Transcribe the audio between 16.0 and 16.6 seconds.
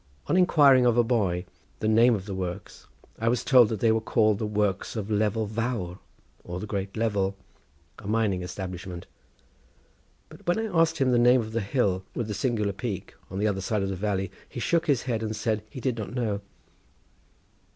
know.